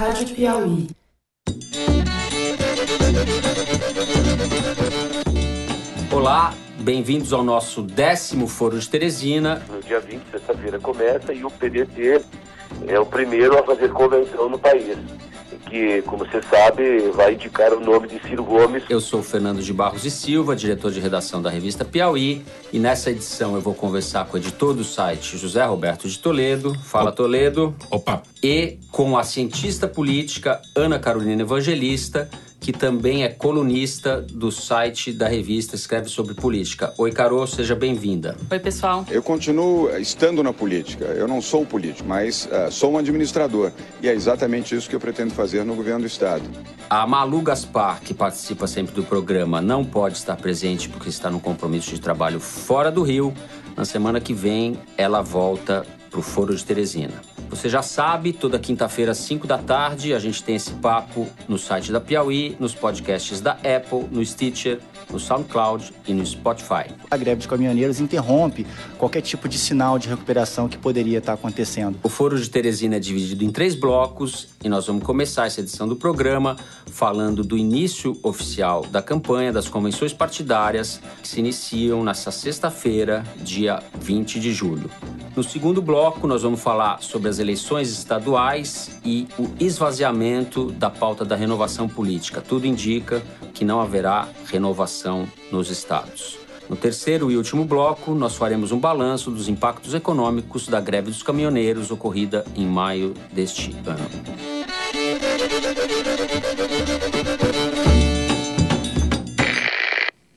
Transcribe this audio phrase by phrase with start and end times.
[0.00, 0.88] Rádio Piauí.
[6.10, 9.62] Olá, bem-vindos ao nosso décimo Foro de Teresina.
[9.68, 12.22] No dia 20, sexta-feira, começa e o PDT
[12.86, 14.96] é o primeiro a fazer convenção no país.
[15.70, 18.82] Que, como você sabe, vai indicar o nome de Ciro Gomes.
[18.88, 23.08] Eu sou Fernando de Barros e Silva, diretor de redação da revista Piauí, e nessa
[23.12, 26.76] edição eu vou conversar com o editor do site José Roberto de Toledo.
[26.80, 27.72] Fala, Toledo.
[27.88, 28.20] Opa!
[28.42, 32.28] E com a cientista política Ana Carolina Evangelista
[32.60, 36.92] que também é colunista do site da revista Escreve sobre Política.
[36.98, 38.36] Oi, Carol, seja bem-vinda.
[38.50, 39.06] Oi, pessoal.
[39.10, 41.06] Eu continuo estando na política.
[41.06, 43.72] Eu não sou um político, mas uh, sou um administrador.
[44.02, 46.44] E é exatamente isso que eu pretendo fazer no governo do Estado.
[46.88, 51.40] A Malu Gaspar, que participa sempre do programa, não pode estar presente porque está num
[51.40, 53.32] compromisso de trabalho fora do Rio.
[53.74, 57.14] Na semana que vem, ela volta para o Foro de Teresina.
[57.48, 61.58] Você já sabe, toda quinta-feira às 5 da tarde, a gente tem esse papo no
[61.58, 66.94] site da Piauí, nos podcasts da Apple, no Stitcher, no SoundCloud e no Spotify.
[67.10, 68.66] A greve de caminhoneiros interrompe
[68.98, 71.98] qualquer tipo de sinal de recuperação que poderia estar acontecendo.
[72.02, 75.88] O Foro de Teresina é dividido em três blocos e nós vamos começar essa edição
[75.88, 76.56] do programa
[76.86, 83.82] falando do início oficial da campanha das convenções partidárias que se iniciam nesta sexta-feira, dia
[84.00, 84.90] 20 de julho.
[85.40, 91.24] No segundo bloco, nós vamos falar sobre as eleições estaduais e o esvaziamento da pauta
[91.24, 92.42] da renovação política.
[92.42, 93.22] Tudo indica
[93.54, 96.38] que não haverá renovação nos estados.
[96.68, 101.22] No terceiro e último bloco, nós faremos um balanço dos impactos econômicos da greve dos
[101.22, 104.10] caminhoneiros ocorrida em maio deste ano.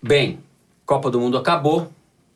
[0.02, 0.40] Bem,
[0.86, 1.92] Copa do Mundo acabou,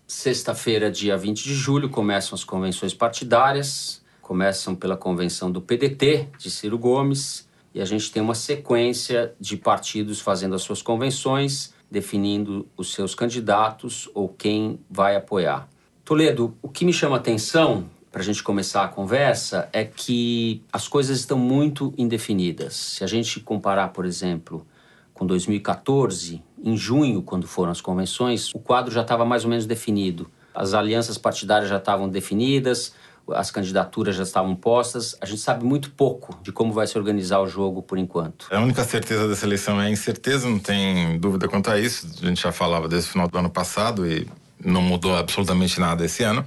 [0.08, 4.02] Sexta-feira, dia 20 de julho, começam as convenções partidárias.
[4.22, 9.58] Começam pela convenção do PDT, de Ciro Gomes, e a gente tem uma sequência de
[9.58, 15.67] partidos fazendo as suas convenções, definindo os seus candidatos ou quem vai apoiar.
[16.05, 20.87] Toledo, o que me chama atenção para a gente começar a conversa é que as
[20.87, 22.76] coisas estão muito indefinidas.
[22.76, 24.65] Se a gente comparar, por exemplo,
[25.14, 29.66] com 2014, em junho, quando foram as convenções, o quadro já estava mais ou menos
[29.66, 30.30] definido.
[30.54, 32.94] As alianças partidárias já estavam definidas,
[33.34, 35.16] as candidaturas já estavam postas.
[35.22, 38.48] A gente sabe muito pouco de como vai se organizar o jogo por enquanto.
[38.52, 42.08] A única certeza dessa eleição é a incerteza, não tem dúvida quanto a isso.
[42.22, 44.28] A gente já falava desde o final do ano passado e
[44.64, 46.45] não mudou absolutamente nada esse ano.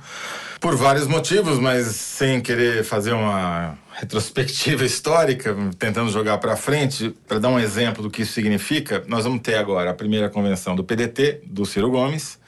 [0.60, 7.38] Por vários motivos, mas sem querer fazer uma retrospectiva histórica, tentando jogar para frente, para
[7.38, 10.82] dar um exemplo do que isso significa, nós vamos ter agora a primeira convenção do
[10.82, 12.38] PDT, do Ciro Gomes,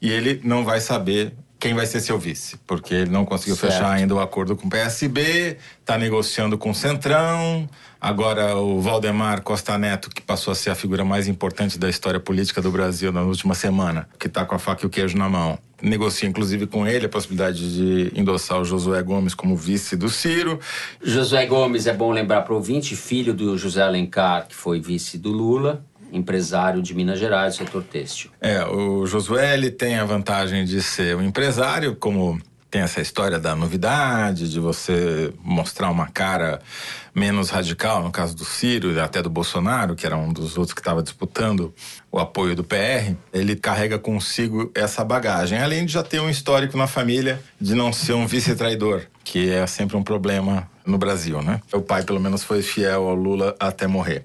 [0.00, 3.72] e ele não vai saber quem vai ser seu vice, porque ele não conseguiu certo.
[3.72, 7.70] fechar ainda o acordo com o PSB, está negociando com o Centrão.
[8.00, 12.18] Agora o Valdemar Costa Neto, que passou a ser a figura mais importante da história
[12.18, 15.28] política do Brasil na última semana, que está com a faca e o queijo na
[15.28, 20.08] mão, negocia inclusive com ele a possibilidade de endossar o Josué Gomes como vice do
[20.08, 20.58] Ciro.
[21.00, 25.16] Josué Gomes, é bom lembrar para o ouvinte, filho do José Alencar, que foi vice
[25.16, 25.80] do Lula
[26.12, 28.30] empresário de Minas Gerais, setor têxtil.
[28.40, 32.40] É, o Josué ele tem a vantagem de ser um empresário, como
[32.72, 36.58] tem essa história da novidade, de você mostrar uma cara
[37.14, 40.72] menos radical, no caso do Ciro e até do Bolsonaro, que era um dos outros
[40.72, 41.74] que estava disputando
[42.10, 46.78] o apoio do PR, ele carrega consigo essa bagagem, além de já ter um histórico
[46.78, 51.60] na família de não ser um vice-traidor, que é sempre um problema no Brasil, né?
[51.74, 54.24] O pai, pelo menos, foi fiel ao Lula até morrer.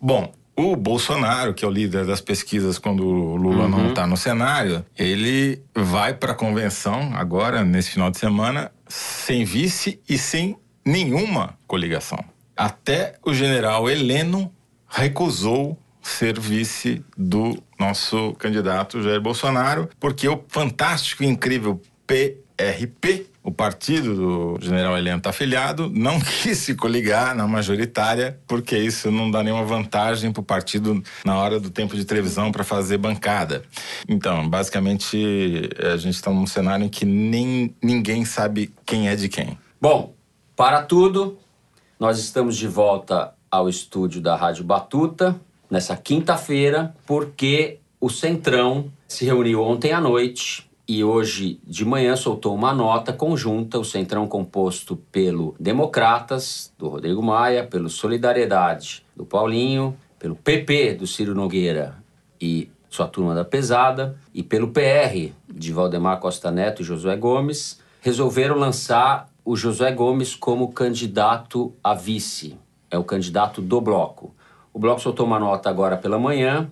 [0.00, 3.68] Bom, o Bolsonaro, que é o líder das pesquisas quando o Lula uhum.
[3.68, 9.44] não está no cenário, ele vai para a convenção agora, nesse final de semana, sem
[9.44, 12.18] vice e sem nenhuma coligação.
[12.56, 14.52] Até o general Heleno
[14.88, 21.80] recusou ser vice do nosso candidato Jair Bolsonaro, porque o fantástico e incrível
[22.56, 28.78] PRP o partido do general Heleno está afiliado, não quis se coligar na majoritária, porque
[28.78, 32.62] isso não dá nenhuma vantagem para o partido na hora do tempo de televisão para
[32.62, 33.64] fazer bancada.
[34.08, 39.28] Então, basicamente, a gente está num cenário em que nem ninguém sabe quem é de
[39.28, 39.58] quem.
[39.80, 40.14] Bom,
[40.54, 41.38] para tudo,
[41.98, 45.34] nós estamos de volta ao estúdio da Rádio Batuta
[45.68, 52.54] nessa quinta-feira, porque o Centrão se reuniu ontem à noite e hoje de manhã soltou
[52.54, 59.96] uma nota conjunta, o Centrão composto pelo Democratas, do Rodrigo Maia, pelo Solidariedade, do Paulinho,
[60.18, 61.96] pelo PP, do Ciro Nogueira
[62.38, 67.80] e sua turma da pesada, e pelo PR, de Valdemar Costa Neto e Josué Gomes,
[68.02, 72.58] resolveram lançar o Josué Gomes como candidato a vice.
[72.90, 74.34] É o candidato do bloco.
[74.74, 76.70] O bloco soltou uma nota agora pela manhã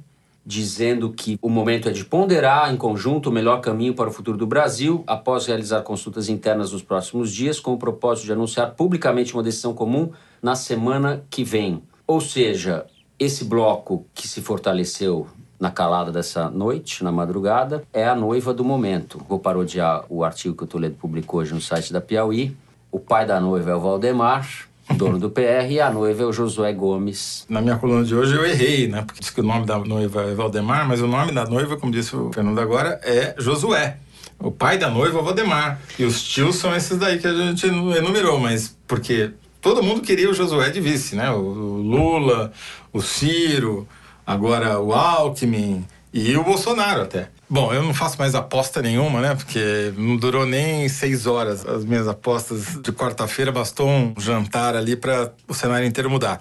[0.50, 4.36] dizendo que o momento é de ponderar em conjunto o melhor caminho para o futuro
[4.36, 9.32] do Brasil, após realizar consultas internas nos próximos dias, com o propósito de anunciar publicamente
[9.32, 10.10] uma decisão comum
[10.42, 11.80] na semana que vem.
[12.04, 12.84] Ou seja,
[13.16, 15.28] esse bloco que se fortaleceu
[15.60, 19.24] na calada dessa noite, na madrugada, é a noiva do momento.
[19.28, 22.56] Vou parodiar o artigo que o Toledo publicou hoje no site da Piauí.
[22.90, 26.32] O pai da noiva é o Valdemar, dono do PR, e a noiva é o
[26.32, 27.44] Josué Gomes.
[27.48, 29.02] Na minha coluna de hoje eu errei, né?
[29.02, 31.92] Porque disse que o nome da noiva é Valdemar, mas o nome da noiva, como
[31.92, 33.96] disse o Fernando agora, é Josué.
[34.38, 35.80] O pai da noiva é Valdemar.
[35.98, 40.30] E os tios são esses daí que a gente enumerou, mas porque todo mundo queria
[40.30, 41.30] o Josué de vice, né?
[41.30, 42.52] O Lula,
[42.92, 43.86] o Ciro,
[44.26, 47.28] agora o Alckmin e o Bolsonaro até.
[47.52, 49.34] Bom, eu não faço mais aposta nenhuma, né?
[49.34, 54.94] Porque não durou nem seis horas as minhas apostas de quarta-feira, bastou um jantar ali
[54.94, 56.40] para o cenário inteiro mudar.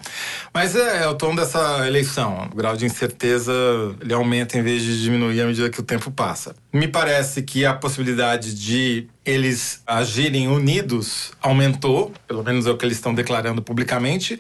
[0.53, 2.47] Mas é, é, o tom dessa eleição.
[2.53, 3.51] O grau de incerteza
[4.00, 6.56] ele aumenta em vez de diminuir à medida que o tempo passa.
[6.71, 12.85] Me parece que a possibilidade de eles agirem unidos aumentou, pelo menos é o que
[12.85, 14.39] eles estão declarando publicamente.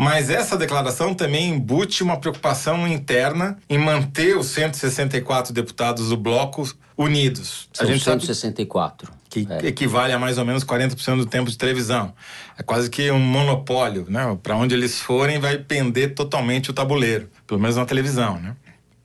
[0.00, 6.62] Mas essa declaração também embute uma preocupação interna em manter os 164 deputados do bloco
[6.96, 7.68] unidos.
[7.72, 9.08] São a gente 164.
[9.08, 9.66] Sabe que é.
[9.66, 12.14] equivale a mais ou menos 40% do tempo de televisão.
[12.56, 14.38] É quase que um monopólio, né?
[14.40, 18.54] Para onde eles forem vai pender totalmente o tabuleiro, pelo menos na televisão, né?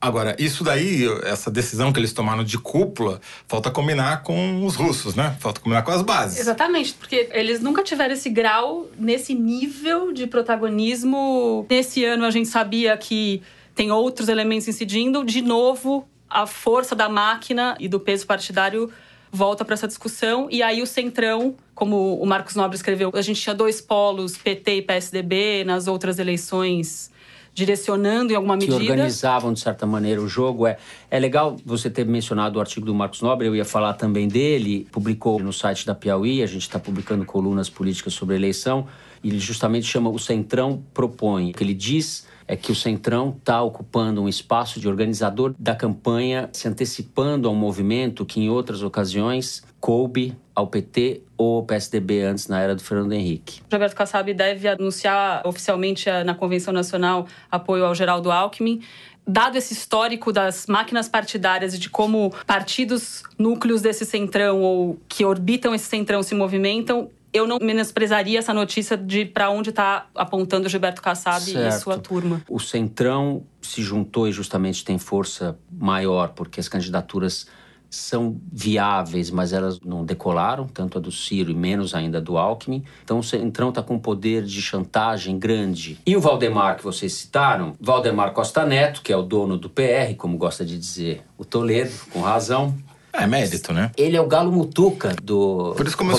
[0.04, 5.14] Agora, isso daí, essa decisão que eles tomaram de cúpula, falta combinar com os russos,
[5.14, 5.34] né?
[5.40, 6.38] Falta combinar com as bases.
[6.38, 11.66] Exatamente, porque eles nunca tiveram esse grau, nesse nível de protagonismo.
[11.70, 13.40] Nesse ano a gente sabia que
[13.74, 15.24] tem outros elementos incidindo.
[15.24, 18.92] De novo, a força da máquina e do peso partidário
[19.32, 20.48] volta para essa discussão.
[20.50, 24.76] E aí o Centrão, como o Marcos Nobre escreveu, a gente tinha dois polos, PT
[24.76, 27.10] e PSDB, nas outras eleições
[27.54, 28.78] direcionando em alguma medida.
[28.78, 30.66] Que organizavam, de certa maneira, o jogo.
[30.66, 30.76] É,
[31.08, 34.86] é legal você ter mencionado o artigo do Marcos Nobre, eu ia falar também dele.
[34.90, 38.86] Publicou no site da Piauí, a gente está publicando colunas políticas sobre eleição.
[39.22, 41.52] E ele justamente chama o Centrão Propõe.
[41.52, 46.48] Que ele diz é que o Centrão está ocupando um espaço de organizador da campanha,
[46.52, 52.22] se antecipando a um movimento que, em outras ocasiões, coube ao PT ou ao PSDB
[52.22, 53.60] antes na era do Fernando Henrique.
[53.72, 58.80] Roberto Kassab deve anunciar oficialmente na Convenção Nacional apoio ao Geraldo Alckmin
[59.26, 65.24] dado esse histórico das máquinas partidárias e de como partidos núcleos desse centrão ou que
[65.24, 70.68] orbitam esse centrão se movimentam, eu não menosprezaria essa notícia de para onde está apontando
[70.68, 71.76] Gilberto Kassab certo.
[71.76, 72.40] e sua turma.
[72.48, 77.46] O centrão se juntou e justamente tem força maior porque as candidaturas
[77.90, 82.36] são viáveis, mas elas não decolaram, tanto a do Ciro e menos ainda a do
[82.36, 82.84] Alckmin.
[83.04, 85.98] Então o Centrão está com um poder de chantagem grande.
[86.04, 90.14] E o Valdemar, que vocês citaram, Valdemar Costa Neto, que é o dono do PR,
[90.16, 92.74] como gosta de dizer o Toledo, com razão.
[93.16, 93.92] É mérito, né?
[93.96, 95.72] Ele é o galo mutuca do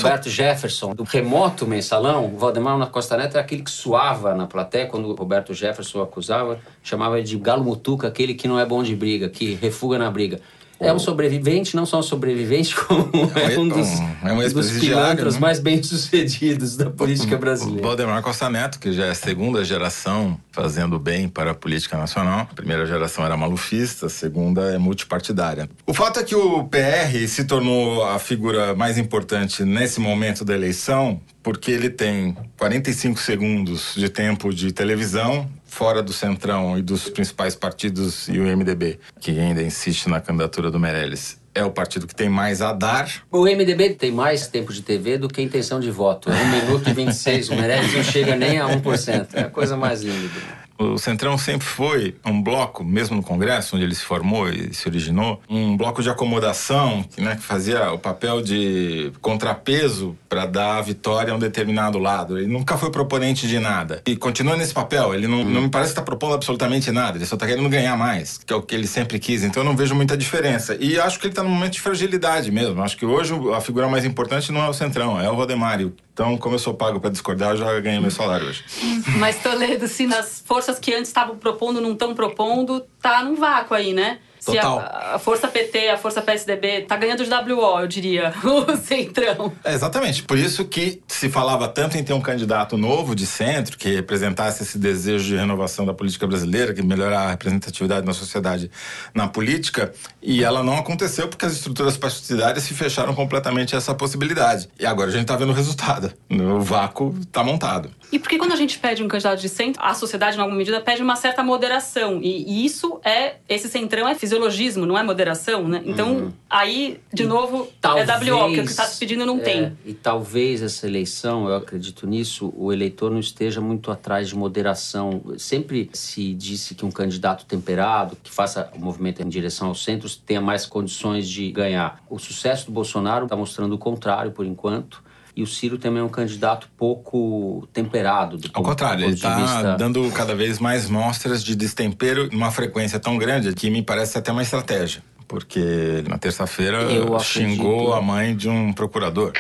[0.08, 2.26] Roberto Jefferson, do remoto mensalão.
[2.26, 6.02] O Valdemar Costa Neto é aquele que suava na plateia quando o Roberto Jefferson o
[6.02, 9.98] acusava, chamava ele de galo mutuca, aquele que não é bom de briga, que refuga
[9.98, 10.40] na briga.
[10.80, 13.88] É um sobrevivente, não só um sobrevivente, como é um dos,
[14.24, 15.40] é um dos pilantras né?
[15.40, 17.82] mais bem-sucedidos da política brasileira.
[17.82, 21.98] O Valdemar Costa Neto, que já é a segunda geração fazendo bem para a política
[21.98, 22.48] nacional.
[22.52, 25.70] A primeira geração era malufista, a segunda é multipartidária.
[25.86, 30.54] O fato é que o PR se tornou a figura mais importante nesse momento da
[30.54, 37.10] eleição porque ele tem 45 segundos de tempo de televisão fora do Centrão e dos
[37.10, 42.06] principais partidos e o MDB, que ainda insiste na candidatura do Meirelles é o partido
[42.06, 43.10] que tem mais a dar.
[43.32, 46.30] O MDB tem mais tempo de TV do que intenção de voto.
[46.30, 47.50] É 1 minuto e 26.
[47.50, 49.28] O Meirelles não chega nem a 1%.
[49.34, 50.66] É a coisa mais linda.
[50.78, 54.88] O Centrão sempre foi um bloco, mesmo no Congresso, onde ele se formou e se
[54.88, 61.32] originou, um bloco de acomodação né, que fazia o papel de contrapeso para dar vitória
[61.32, 62.38] a um determinado lado.
[62.38, 64.02] Ele nunca foi proponente de nada.
[64.06, 65.14] E continua nesse papel.
[65.14, 65.46] Ele não, hum.
[65.46, 67.18] não me parece estar tá propondo absolutamente nada.
[67.18, 69.44] Ele só está querendo ganhar mais, que é o que ele sempre quis.
[69.44, 70.76] Então eu não vejo muita diferença.
[70.78, 72.82] E acho que ele está num momento de fragilidade mesmo.
[72.82, 75.96] Acho que hoje a figura mais importante não é o Centrão, é o Rodemário.
[76.14, 78.64] Então, como eu sou pago para discordar, eu já ganhei meu salário hoje.
[79.20, 83.76] Mas, Toledo, se nas forças que antes estavam propondo não estão propondo, tá num vácuo
[83.76, 84.20] aí, né?
[84.46, 84.80] Total.
[84.80, 89.52] a, a força PT, a força PSDB tá ganhando de WO, eu diria, o Centrão.
[89.64, 90.24] É, exatamente.
[90.24, 94.64] Por isso que se falava tanto em ter um candidato novo de centro, que representasse
[94.64, 98.70] esse desejo de renovação da política brasileira, que melhorar a representatividade na sociedade
[99.14, 103.94] na política, e ela não aconteceu porque as estruturas partidárias se fecharam completamente a essa
[103.94, 104.70] possibilidade.
[104.80, 106.14] E agora a gente está vendo o resultado.
[106.30, 107.90] O vácuo está montado.
[108.12, 110.80] E porque quando a gente pede um candidato de centro, a sociedade, em alguma medida,
[110.82, 112.20] pede uma certa moderação.
[112.22, 113.36] E, e isso é.
[113.48, 115.82] Esse centrão é fisiologismo, não é moderação, né?
[115.86, 119.38] Então, aí, de E novo, talvez- é WO, que o que está se pedindo não
[119.38, 119.78] É, tem.
[119.86, 125.22] E talvez essa eleição, eu acredito nisso, o eleitor não esteja muito atrás de moderação.
[125.38, 130.16] Sempre se disse que um candidato temperado, que faça o movimento em direção aos centros,
[130.16, 132.04] tenha mais condições de ganhar.
[132.10, 135.04] O sucesso do Bolsonaro está mostrando o contrário, por enquanto.
[135.36, 138.38] E o Ciro também é um candidato pouco temperado.
[138.38, 141.56] Do Ao ponto- contrário, ele ponto de está vista- dando cada vez mais mostras de
[141.56, 145.04] destempero numa frequência tão grande que me parece até uma estratégia.
[145.28, 146.80] Porque na terça-feira
[147.22, 149.34] xingou a mãe de um procurador.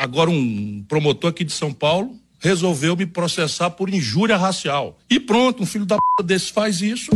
[0.00, 4.96] Agora, um promotor aqui de São Paulo resolveu me processar por injúria racial.
[5.10, 7.10] E pronto, um filho da p desse faz isso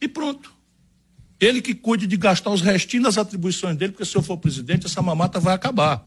[0.00, 0.50] e pronto.
[1.38, 4.86] Ele que cuide de gastar os restinhos das atribuições dele, porque se eu for presidente,
[4.86, 6.02] essa mamata vai acabar.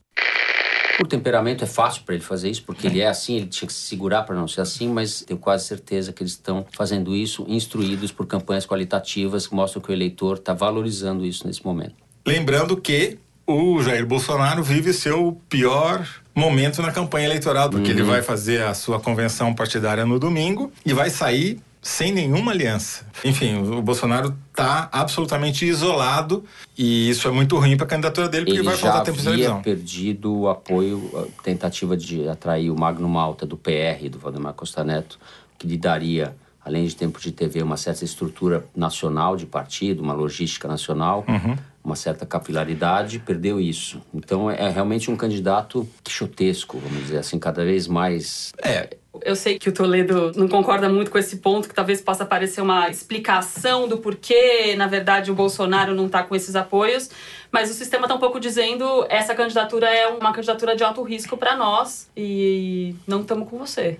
[0.98, 3.74] Por temperamento é fácil para ele fazer isso, porque ele é assim, ele tinha que
[3.74, 7.46] se segurar para não ser assim, mas tenho quase certeza que eles estão fazendo isso,
[7.48, 11.96] instruídos por campanhas qualitativas que mostram que o eleitor está valorizando isso nesse momento.
[12.26, 18.22] Lembrando que o Jair Bolsonaro vive seu pior momento na campanha eleitoral, porque ele vai
[18.22, 23.06] fazer a sua convenção partidária no domingo e vai sair sem nenhuma aliança.
[23.26, 26.44] Enfim, o Bolsonaro está absolutamente isolado
[26.78, 29.24] e isso é muito ruim para a candidatura dele, porque Ele vai faltar tempo de
[29.26, 29.62] televisão.
[29.62, 34.84] perdido o apoio, a tentativa de atrair o Magno Malta do PR, do Valdemar Costa
[34.84, 35.20] Neto,
[35.60, 40.14] que lhe daria, além de tempo de TV, uma certa estrutura nacional de partido, uma
[40.14, 41.56] logística nacional, Uhum.
[41.84, 44.02] uma certa capilaridade, perdeu isso.
[44.14, 49.58] Então é realmente um candidato quixotesco, vamos dizer assim, cada vez mais É, Eu sei
[49.58, 53.88] que o Toledo não concorda muito com esse ponto, que talvez possa parecer uma explicação
[53.88, 57.10] do porquê, na verdade, o Bolsonaro não está com esses apoios,
[57.52, 61.38] mas o sistema está um pouco dizendo essa candidatura é uma candidatura de alto risco
[61.38, 63.98] para nós e não estamos com você.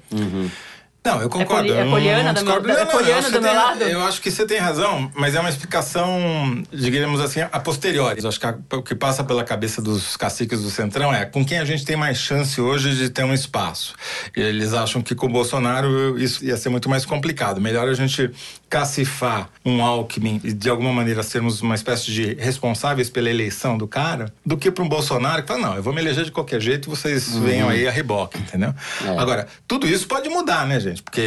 [1.06, 1.68] Não, eu concordo.
[1.68, 3.60] poli- é eu não- poliana não do meu- é Não, eu poliana do meu tem-
[3.60, 3.84] lado?
[3.84, 8.22] Eu acho que você tem razão, mas é uma explicação, digamos assim, a posteriori.
[8.24, 11.44] Eu acho que a- o que passa pela cabeça dos caciques do Centrão é com
[11.46, 13.94] quem a gente tem mais chance hoje de ter um espaço.
[14.36, 17.60] E eles acham que com o Bolsonaro isso ia ser muito mais complicado.
[17.60, 18.32] Melhor a gente
[18.74, 23.88] cacifar um Alckmin e de alguma maneira sermos uma espécie de responsáveis pela eleição do
[23.88, 26.60] cara, do que para um Bolsonaro que fala, não, eu vou me eleger de qualquer
[26.60, 28.74] jeito e vocês venham aí a reboque, entendeu?
[29.06, 29.10] É.
[29.16, 31.04] Agora, tudo isso pode mudar, né, gente?
[31.04, 31.22] Porque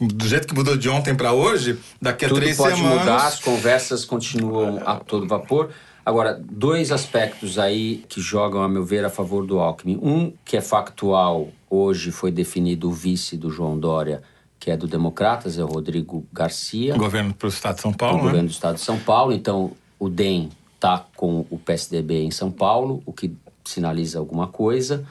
[0.00, 2.98] do jeito que mudou de ontem para hoje, daqui a Tudo três pode semanas.
[2.98, 5.70] mudar, as conversas continuam a todo vapor.
[6.04, 10.00] Agora, dois aspectos aí que jogam, a meu ver, a favor do Alckmin.
[10.02, 14.22] Um, que é factual, hoje foi definido o vice do João Dória,
[14.64, 17.98] que é do Democratas, é o Rodrigo Garcia, Governo para o Estado de São do
[17.98, 18.22] Paulo, né?
[18.22, 19.34] governo do Estado de São Paulo.
[19.34, 25.04] Então, o DEM está com o PSDB em São Paulo, o que sinaliza alguma coisa.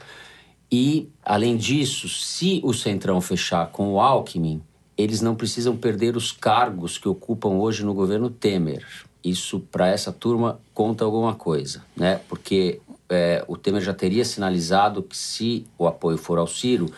[0.72, 4.60] E, além disso, se o Centrão fechar com o Alckmin,
[4.98, 8.84] eles não precisam perder os cargos que ocupam hoje no governo Temer.
[9.22, 12.20] Isso, para essa turma, conta alguma coisa, né?
[12.28, 16.92] Porque é, o Temer já teria sinalizado que se o apoio for ao Ciro,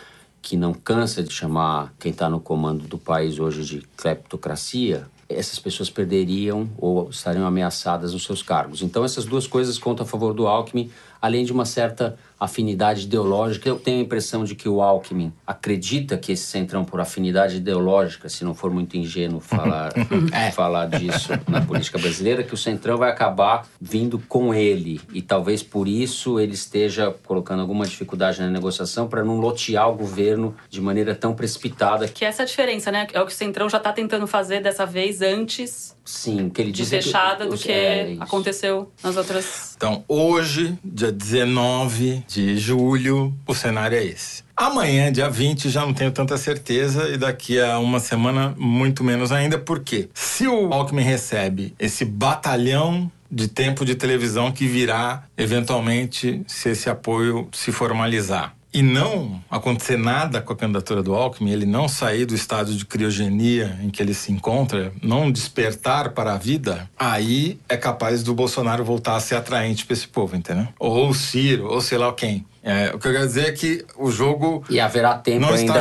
[0.46, 5.58] que não cansa de chamar quem está no comando do país hoje de cleptocracia, essas
[5.58, 8.80] pessoas perderiam ou estariam ameaçadas nos seus cargos.
[8.80, 10.88] Então, essas duas coisas contam a favor do Alckmin,
[11.26, 13.68] além de uma certa afinidade ideológica.
[13.68, 18.28] Eu tenho a impressão de que o Alckmin acredita que esse centrão, por afinidade ideológica,
[18.28, 19.92] se não for muito ingênuo falar,
[20.54, 25.00] falar disso na política brasileira, que o centrão vai acabar vindo com ele.
[25.12, 29.94] E talvez por isso ele esteja colocando alguma dificuldade na negociação para não lotear o
[29.94, 32.06] governo de maneira tão precipitada.
[32.06, 33.06] Que essa é a diferença, né?
[33.12, 36.70] É o que o Centrão já está tentando fazer dessa vez antes Sim, que ele
[36.72, 39.74] de diz é que fechada do os- que é aconteceu nas outras.
[39.76, 44.42] Então, hoje, dia 19 de julho, o cenário é esse.
[44.56, 49.32] Amanhã, dia 20, já não tenho tanta certeza e daqui a uma semana, muito menos
[49.32, 49.58] ainda.
[49.58, 50.08] Por quê?
[50.14, 56.88] Se o Alckmin recebe esse batalhão de tempo de televisão que virá, eventualmente, se esse
[56.88, 62.26] apoio se formalizar, e não acontecer nada com a candidatura do Alckmin, ele não sair
[62.26, 67.58] do estado de criogenia em que ele se encontra, não despertar para a vida, aí
[67.70, 70.68] é capaz do Bolsonaro voltar a ser atraente para esse povo, entendeu?
[70.78, 72.44] Ou o Ciro, ou sei lá quem.
[72.66, 74.64] É, o que eu quero dizer é que o jogo.
[74.68, 75.80] E haverá tempo não ainda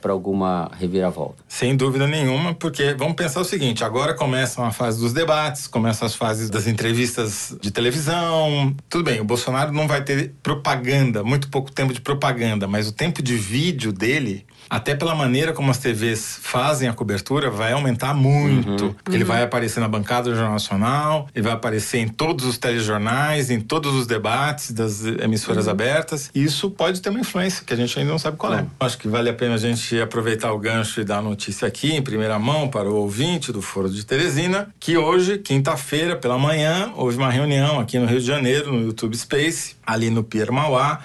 [0.00, 1.42] para alguma reviravolta.
[1.48, 6.06] Sem dúvida nenhuma, porque vamos pensar o seguinte: agora começam a fase dos debates, começam
[6.06, 8.72] as fases das entrevistas de televisão.
[8.88, 12.92] Tudo bem, o Bolsonaro não vai ter propaganda, muito pouco tempo de propaganda, mas o
[12.92, 18.14] tempo de vídeo dele até pela maneira como as TVs fazem a cobertura, vai aumentar
[18.14, 18.86] muito.
[18.86, 18.94] Uhum.
[19.10, 19.28] Ele uhum.
[19.28, 23.60] vai aparecer na bancada do Jornal Nacional, ele vai aparecer em todos os telejornais, em
[23.60, 25.72] todos os debates das emissoras uhum.
[25.72, 26.30] abertas.
[26.34, 28.64] E isso pode ter uma influência que a gente ainda não sabe qual é.
[28.80, 31.92] Acho que vale a pena a gente aproveitar o gancho e dar a notícia aqui
[31.92, 36.94] em primeira mão para o ouvinte do Foro de Teresina, que hoje, quinta-feira, pela manhã,
[36.96, 41.00] houve uma reunião aqui no Rio de Janeiro, no YouTube Space, ali no Pier Mauá,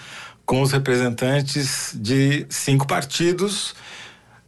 [0.47, 3.75] com os representantes de cinco partidos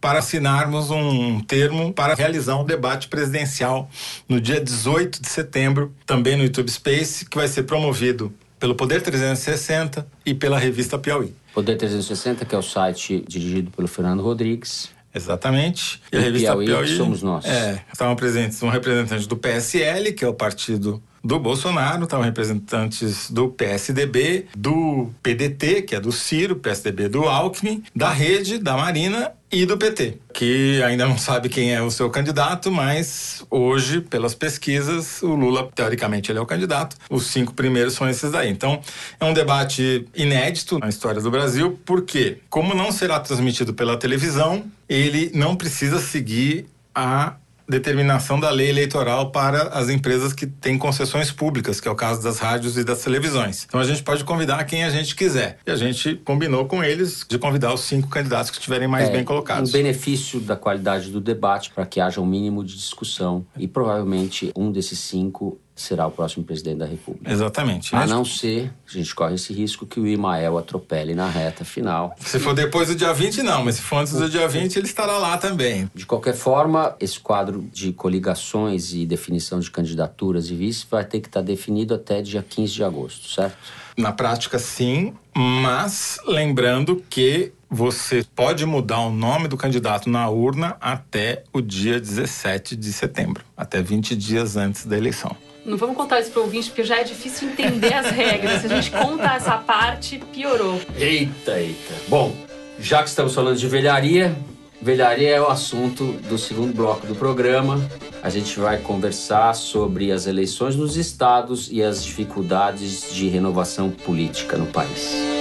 [0.00, 3.88] para assinarmos um termo para realizar um debate presidencial
[4.26, 9.02] no dia 18 de setembro, também no YouTube Space, que vai ser promovido pelo Poder
[9.02, 11.34] 360 e pela revista Piauí.
[11.52, 14.88] Poder 360, que é o site dirigido pelo Fernando Rodrigues.
[15.14, 16.00] Exatamente.
[16.10, 17.44] E, e a revista Piauí, Piauí somos nós.
[17.44, 23.30] É, estavam presentes um representante do PSL, que é o partido do Bolsonaro, estavam representantes
[23.30, 29.32] do PSDB, do PDT, que é do Ciro, PSDB do Alckmin, da Rede, da Marina
[29.52, 34.32] e do PT, que ainda não sabe quem é o seu candidato, mas hoje, pelas
[34.34, 36.96] pesquisas, o Lula, teoricamente, ele é o candidato.
[37.10, 38.48] Os cinco primeiros são esses daí.
[38.48, 38.80] Então,
[39.18, 44.64] é um debate inédito na história do Brasil, porque, como não será transmitido pela televisão,
[44.88, 47.34] ele não precisa seguir a
[47.70, 52.22] determinação da lei eleitoral para as empresas que têm concessões públicas, que é o caso
[52.22, 53.64] das rádios e das televisões.
[53.66, 55.58] Então a gente pode convidar quem a gente quiser.
[55.66, 59.12] E a gente combinou com eles de convidar os cinco candidatos que estiverem mais é,
[59.12, 59.70] bem colocados.
[59.70, 64.52] Um benefício da qualidade do debate para que haja um mínimo de discussão e provavelmente
[64.56, 67.30] um desses cinco será o próximo presidente da República.
[67.30, 67.94] Exatamente.
[67.94, 72.14] A não ser, a gente corre esse risco que o Imael atropele na reta final.
[72.18, 74.86] Se for depois do dia 20, não, mas se for antes do dia 20, ele
[74.86, 75.90] estará lá também.
[75.94, 81.20] De qualquer forma, esse quadro de coligações e definição de candidaturas e vice vai ter
[81.20, 83.56] que estar definido até dia 15 de agosto, certo?
[83.96, 90.76] Na prática, sim, mas lembrando que você pode mudar o nome do candidato na urna
[90.80, 95.36] até o dia 17 de setembro, até 20 dias antes da eleição.
[95.64, 98.62] Não vamos contar isso para o ouvinte, porque já é difícil entender as regras.
[98.62, 100.80] Se a gente conta essa parte, piorou.
[100.96, 101.94] Eita, eita.
[102.08, 102.34] Bom,
[102.80, 104.34] já que estamos falando de velharia,
[104.82, 107.80] velharia é o assunto do segundo bloco do programa.
[108.22, 114.56] A gente vai conversar sobre as eleições nos estados e as dificuldades de renovação política
[114.56, 115.39] no país.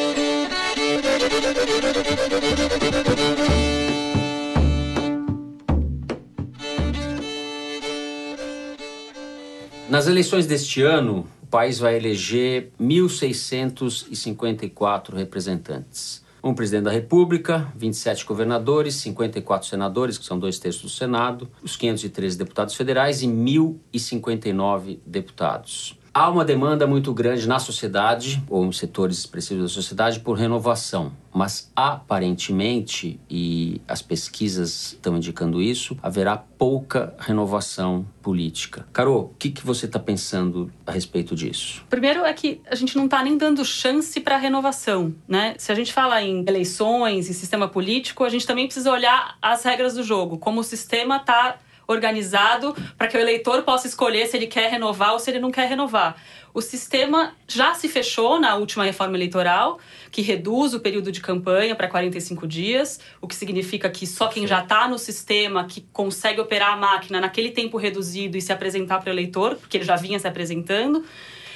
[9.90, 16.24] Nas eleições deste ano, o país vai eleger 1.654 representantes.
[16.44, 21.76] Um presidente da República, 27 governadores, 54 senadores, que são dois terços do Senado, os
[21.76, 25.99] 513 deputados federais e 1.059 deputados.
[26.14, 31.12] Há uma demanda muito grande na sociedade, ou em setores expressivos da sociedade, por renovação.
[31.34, 38.88] Mas aparentemente, e as pesquisas estão indicando isso, haverá pouca renovação política.
[38.92, 41.86] Carol, o que, que você está pensando a respeito disso?
[41.90, 45.54] Primeiro é que a gente não está nem dando chance para renovação, né?
[45.58, 49.64] Se a gente fala em eleições e sistema político, a gente também precisa olhar as
[49.64, 51.58] regras do jogo, como o sistema está
[51.92, 55.52] organizado para que o eleitor possa escolher se ele quer renovar ou se ele não
[55.52, 56.16] quer renovar.
[56.54, 59.80] O sistema já se fechou na última reforma eleitoral,
[60.12, 64.46] que reduz o período de campanha para 45 dias, o que significa que só quem
[64.46, 69.00] já está no sistema, que consegue operar a máquina naquele tempo reduzido e se apresentar
[69.00, 71.04] para o eleitor, porque ele já vinha se apresentando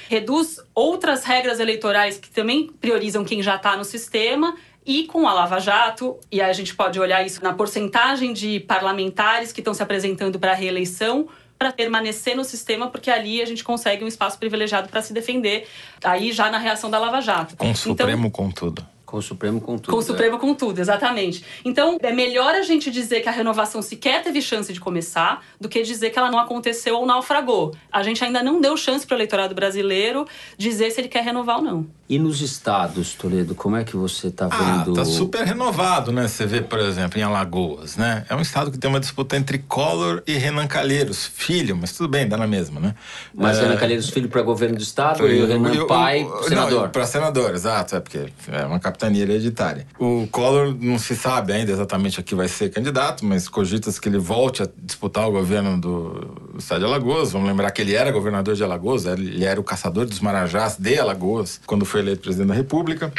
[0.08, 4.54] reduz outras regras eleitorais que também priorizam quem já está no sistema
[4.86, 8.60] e com a Lava Jato, e aí a gente pode olhar isso na porcentagem de
[8.60, 13.46] parlamentares que estão se apresentando para a reeleição, para permanecer no sistema, porque ali a
[13.46, 15.66] gente consegue um espaço privilegiado para se defender,
[16.02, 17.56] aí já na reação da Lava Jato.
[17.56, 18.86] Com o Supremo, então, com tudo.
[19.14, 19.92] Com o Supremo com tudo.
[19.92, 20.38] Com o Supremo é.
[20.40, 21.44] com tudo, exatamente.
[21.64, 25.68] Então, é melhor a gente dizer que a renovação sequer teve chance de começar do
[25.68, 27.72] que dizer que ela não aconteceu ou naufragou.
[27.92, 30.26] A gente ainda não deu chance para o eleitorado brasileiro
[30.58, 31.86] dizer se ele quer renovar ou não.
[32.06, 34.92] E nos estados, Toledo, como é que você está ah, vendo?
[34.92, 36.28] Ah, tá super renovado, né?
[36.28, 38.26] Você vê, por exemplo, em Alagoas, né?
[38.28, 42.10] É um estado que tem uma disputa entre Collor e Renan Calheiros, filho, mas tudo
[42.10, 42.94] bem, dá na mesma, né?
[43.32, 43.62] Mas é...
[43.62, 46.90] Renan Calheiros, filho para governo do estado Foi, e o Renan eu, Pai, eu, senador?
[46.90, 49.86] Para senador, exato, é porque é uma capitania hereditária.
[49.98, 54.08] O Collor não se sabe ainda exatamente a que vai ser candidato, mas cogita-se que
[54.08, 57.32] ele volte a disputar o governo do estado de Alagoas.
[57.32, 60.98] Vamos lembrar que ele era governador de Alagoas, ele era o caçador dos marajás de
[60.98, 63.12] Alagoas, quando foi eleito presidente da República.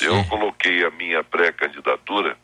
[0.00, 2.36] Eu coloquei a minha pré-candidatura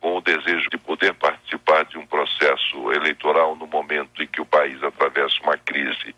[0.00, 4.46] com o desejo de poder participar de um processo eleitoral no momento em que o
[4.46, 6.14] país atravessa uma crise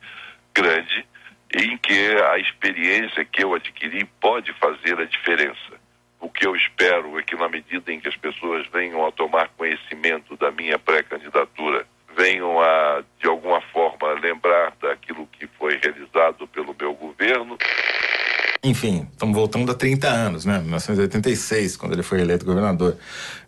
[0.55, 1.07] grande
[1.55, 5.81] em que a experiência que eu adquiri pode fazer a diferença.
[6.21, 9.49] O que eu espero é que, na medida em que as pessoas venham a tomar
[9.57, 11.87] conhecimento da minha pré-candidatura,
[12.17, 17.57] venham a, de alguma forma, lembrar daquilo que foi realizado pelo meu governo.
[18.63, 20.59] Enfim, estamos voltando a 30 anos, né?
[20.59, 22.95] 1986, quando ele foi eleito governador.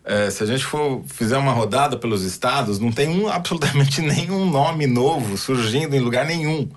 [0.03, 4.49] É, se a gente for fizer uma rodada pelos estados, não tem um, absolutamente nenhum
[4.49, 6.67] nome novo surgindo em lugar nenhum.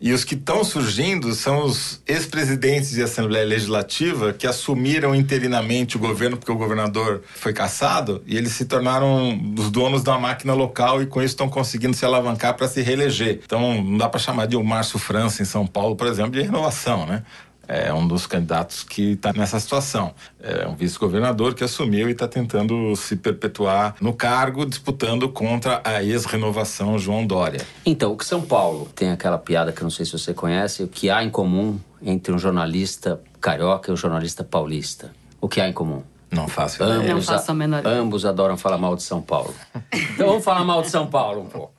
[0.00, 5.98] E os que estão surgindo são os ex-presidentes de Assembleia Legislativa que assumiram interinamente o
[5.98, 11.02] governo porque o governador foi cassado e eles se tornaram os donos da máquina local
[11.02, 13.40] e com isso estão conseguindo se alavancar para se reeleger.
[13.44, 16.42] Então não dá para chamar de o Márcio França em São Paulo, por exemplo, de
[16.42, 17.24] renovação, né?
[17.68, 20.14] É um dos candidatos que está nessa situação.
[20.42, 26.02] É um vice-governador que assumiu e está tentando se perpetuar no cargo, disputando contra a
[26.02, 27.60] ex-renovação João Dória.
[27.84, 30.82] Então, o que São Paulo tem aquela piada que eu não sei se você conhece,
[30.82, 35.12] o que há em comum entre um jornalista carioca e um jornalista paulista?
[35.40, 36.02] O que há em comum?
[36.30, 37.12] Não faço ideia.
[37.12, 37.96] Ambos, Não faço a menor ideia.
[37.96, 39.54] ambos adoram falar mal de São Paulo.
[40.14, 41.72] Então vamos falar mal de São Paulo um pouco.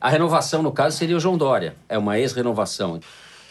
[0.00, 1.74] A renovação, no caso, seria o João Dória.
[1.88, 3.00] É uma ex-renovação.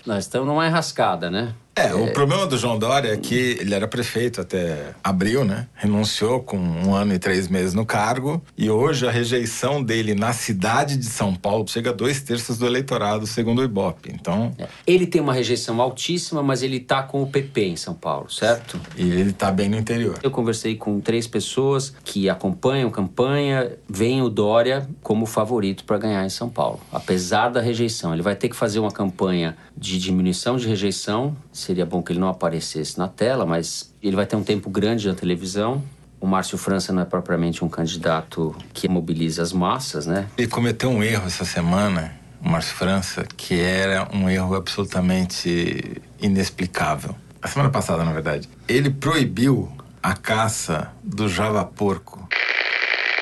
[0.06, 1.56] Nós estamos numa enrascada, né?
[1.76, 5.68] É, o problema do João Dória é que ele era prefeito até abril, né?
[5.76, 10.32] Renunciou com um ano e três meses no cargo e hoje a rejeição dele na
[10.32, 14.10] cidade de São Paulo chega a dois terços do eleitorado, segundo o Ibope.
[14.14, 14.54] Então,
[14.88, 18.80] Ele tem uma rejeição altíssima, mas ele tá com o PP em São Paulo, certo?
[18.96, 20.18] e ele tá bem no interior.
[20.24, 26.26] Eu conversei com três pessoas que acompanham campanha, veem o Dória como favorito para ganhar
[26.26, 28.14] em São Paulo, apesar da rejeição.
[28.14, 31.36] Ele vai ter que fazer uma campanha de diminuição de rejeição.
[31.66, 35.08] Seria bom que ele não aparecesse na tela, mas ele vai ter um tempo grande
[35.08, 35.84] na televisão.
[36.22, 40.28] O Márcio França não é propriamente um candidato que mobiliza as massas, né?
[40.38, 47.16] Ele cometeu um erro essa semana, o Márcio França, que era um erro absolutamente inexplicável.
[47.42, 48.48] A semana passada, na verdade.
[48.68, 49.72] Ele proibiu
[50.04, 52.30] a caça do javaporco.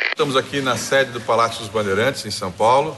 [0.10, 2.94] Estamos aqui na sede do Palácio dos Bandeirantes, em São Paulo.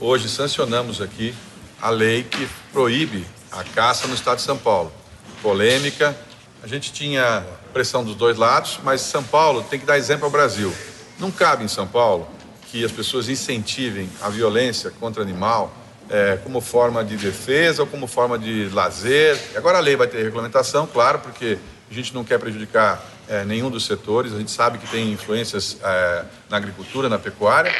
[0.00, 1.34] Hoje sancionamos aqui
[1.82, 4.92] a lei que proíbe a caça no estado de São Paulo.
[5.42, 6.16] Polêmica.
[6.62, 10.30] A gente tinha pressão dos dois lados, mas São Paulo tem que dar exemplo ao
[10.30, 10.72] Brasil.
[11.18, 12.28] Não cabe em São Paulo
[12.70, 15.72] que as pessoas incentivem a violência contra animal
[16.10, 19.38] eh, como forma de defesa ou como forma de lazer.
[19.56, 21.58] Agora a lei vai ter regulamentação, claro, porque
[21.90, 24.34] a gente não quer prejudicar eh, nenhum dos setores.
[24.34, 27.72] A gente sabe que tem influências eh, na agricultura, na pecuária.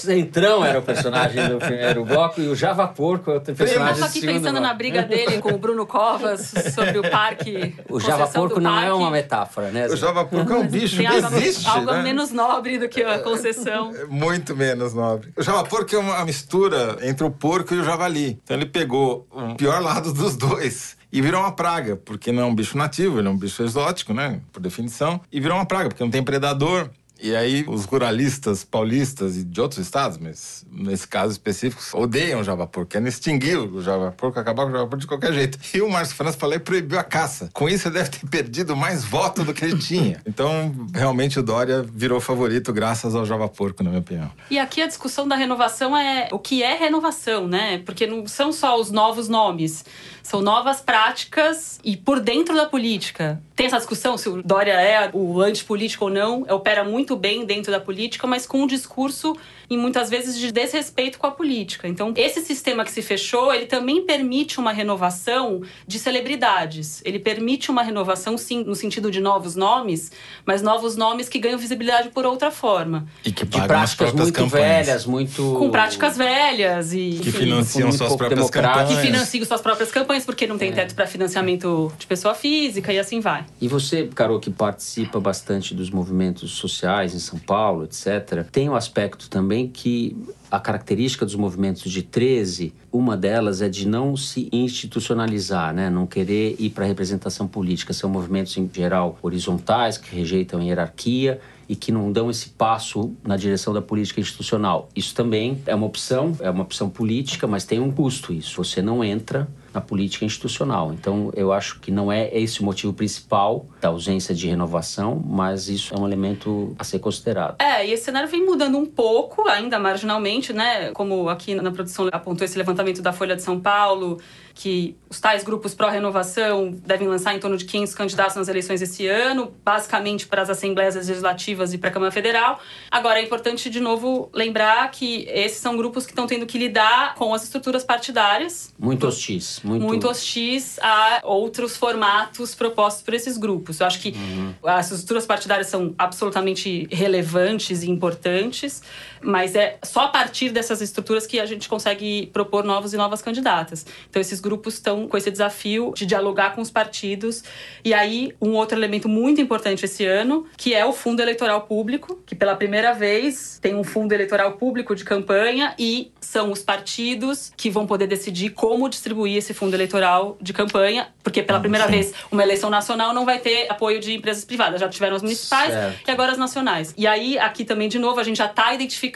[0.00, 3.94] Centrão era o personagem do primeiro bloco e o Java Porco é o Eu personagem
[3.94, 4.66] tô do aqui segundo pensando bloco.
[4.66, 7.74] na briga dele com o Bruno Covas sobre o parque.
[7.88, 9.86] O Java Porco não é uma metáfora, né?
[9.86, 12.02] O javaporco é um bicho Tem que algo, existe, algo né?
[12.02, 13.92] menos nobre do que a concessão.
[13.94, 15.32] É Muito menos nobre.
[15.36, 18.38] O javaporco é uma mistura entre o porco e o javali.
[18.42, 20.96] Então ele pegou o pior lado dos dois.
[21.12, 24.12] E virou uma praga, porque não é um bicho nativo, ele é um bicho exótico,
[24.12, 24.40] né?
[24.52, 25.20] Por definição.
[25.32, 26.90] E virou uma praga, porque não tem predador.
[27.20, 32.44] E aí os ruralistas paulistas e de outros estados, mas nesse caso específico, odeiam o
[32.44, 35.58] javaporco, querem extinguir o javaporco, acabar com o javaporco de qualquer jeito.
[35.74, 37.48] E o Márcio França falou e proibiu a caça.
[37.52, 40.22] Com isso ele deve ter perdido mais voto do que ele tinha.
[40.36, 44.30] Então, realmente o Dória virou favorito graças ao javaporco, na minha opinião.
[44.50, 47.78] E aqui a discussão da renovação é o que é renovação, né?
[47.78, 49.82] Porque não são só os novos nomes,
[50.22, 53.40] são novas práticas e por dentro da política.
[53.54, 57.70] Tem essa discussão se o Dória é o antipolítico ou não, opera muito bem dentro
[57.70, 59.36] da política, mas com um discurso
[59.68, 61.86] e muitas vezes de desrespeito com a política.
[61.86, 67.02] Então, esse sistema que se fechou, ele também permite uma renovação de celebridades.
[67.04, 70.10] Ele permite uma renovação, sim, no sentido de novos nomes,
[70.44, 73.06] mas novos nomes que ganham visibilidade por outra forma.
[73.24, 74.86] E que De práticas muito campanhas.
[74.86, 75.54] velhas, muito.
[75.58, 78.78] Com práticas velhas e Que enfim, financiam muito suas pouco próprias democrático.
[78.88, 79.06] que campanhas.
[79.16, 83.20] financiam suas próprias campanhas porque não tem teto para financiamento de pessoa física e assim
[83.20, 83.44] vai.
[83.60, 88.74] E você, Carol, que participa bastante dos movimentos sociais em São Paulo, etc., tem um
[88.74, 90.16] aspecto também que
[90.50, 95.90] a característica dos movimentos de 13, uma delas é de não se institucionalizar, né?
[95.90, 97.92] não querer ir para a representação política.
[97.92, 103.12] São movimentos, em geral, horizontais, que rejeitam a hierarquia e que não dão esse passo
[103.24, 104.88] na direção da política institucional.
[104.94, 108.56] Isso também é uma opção, é uma opção política, mas tem um custo isso.
[108.62, 110.92] Você não entra na política institucional.
[110.94, 115.68] Então, eu acho que não é esse o motivo principal da ausência de renovação, mas
[115.68, 117.56] isso é um elemento a ser considerado.
[117.60, 120.90] É, e esse cenário vem mudando um pouco, ainda marginalmente, né?
[120.92, 124.18] Como aqui na produção apontou esse levantamento da Folha de São Paulo,
[124.56, 129.06] que os tais grupos pró-renovação devem lançar em torno de 500 candidatos nas eleições esse
[129.06, 132.58] ano, basicamente para as assembleias legislativas e para a Câmara Federal.
[132.90, 137.14] Agora, é importante, de novo, lembrar que esses são grupos que estão tendo que lidar
[137.16, 138.72] com as estruturas partidárias.
[138.78, 139.60] Muito hostis.
[139.62, 143.78] Muito, muito hostis a outros formatos propostos por esses grupos.
[143.80, 144.54] Eu acho que uhum.
[144.64, 148.82] as estruturas partidárias são absolutamente relevantes e importantes,
[149.26, 153.20] mas é só a partir dessas estruturas que a gente consegue propor novos e novas
[153.20, 153.84] candidatas.
[154.08, 157.42] Então, esses grupos estão com esse desafio de dialogar com os partidos.
[157.84, 162.22] E aí, um outro elemento muito importante esse ano, que é o fundo eleitoral público,
[162.24, 167.52] que pela primeira vez tem um fundo eleitoral público de campanha e são os partidos
[167.56, 171.92] que vão poder decidir como distribuir esse fundo eleitoral de campanha, porque pela primeira Sim.
[171.92, 175.72] vez uma eleição nacional não vai ter apoio de empresas privadas, já tiveram as municipais
[175.72, 176.08] certo.
[176.08, 176.94] e agora as nacionais.
[176.96, 179.15] E aí, aqui também, de novo, a gente já está identificando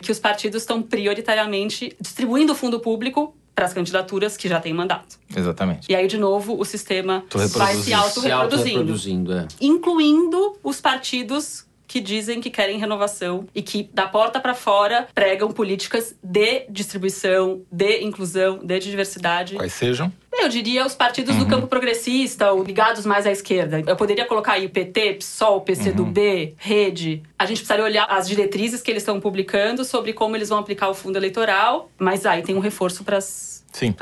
[0.00, 4.72] que os partidos estão prioritariamente distribuindo o fundo público para as candidaturas que já têm
[4.72, 5.18] mandato.
[5.36, 5.90] Exatamente.
[5.90, 9.32] E aí, de novo, o sistema vai se auto-reproduzindo.
[9.32, 9.46] é.
[9.60, 15.50] Incluindo os partidos que dizem que querem renovação e que da porta para fora pregam
[15.50, 19.56] políticas de distribuição, de inclusão, de diversidade.
[19.56, 20.12] Quais sejam?
[20.32, 21.44] Eu diria os partidos uhum.
[21.44, 23.82] do campo progressista, ou ligados mais à esquerda.
[23.86, 26.52] Eu poderia colocar aí o PT, PSOL, PCdoB, uhum.
[26.56, 27.22] Rede.
[27.38, 30.88] A gente precisaria olhar as diretrizes que eles estão publicando sobre como eles vão aplicar
[30.88, 33.92] o fundo eleitoral, mas aí tem um reforço para as Sim.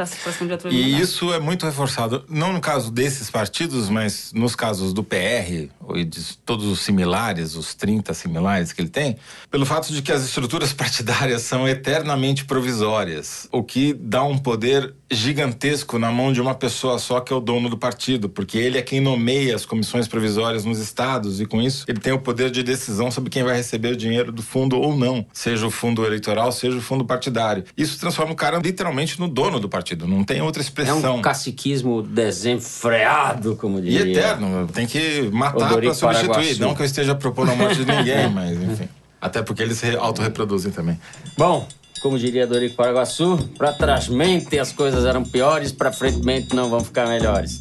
[0.46, 5.04] de E isso é muito reforçado, não no caso desses partidos, mas nos casos do
[5.04, 9.16] PR, e de todos os similares, os 30 similares que ele tem,
[9.50, 14.94] pelo fato de que as estruturas partidárias são eternamente provisórias, o que dá um poder
[15.10, 18.78] gigantesco na mão de uma pessoa só que é o dono do partido, porque ele
[18.78, 22.50] é quem nomeia as comissões provisórias nos estados e com isso ele tem o poder
[22.50, 26.04] de decisão sobre quem vai receber o dinheiro do fundo ou não, seja o fundo
[26.04, 27.64] eleitoral, seja o fundo partidário.
[27.76, 31.04] Isso transforma o cara literalmente no dono do partido, não tem outra expressão.
[31.04, 34.06] É um caciquismo desenfreado, como diria.
[34.06, 36.60] E eterno, tem que matar para substituir, Paraguaçu.
[36.60, 38.88] não que eu esteja propondo a morte de ninguém, mas enfim.
[39.20, 40.98] Até porque eles se autorreproduzem também.
[41.36, 41.66] Bom,
[42.00, 46.20] como diria Dorico Paraguaçu, para trásmente as coisas eram piores, para frente
[46.54, 47.60] não vão ficar melhores.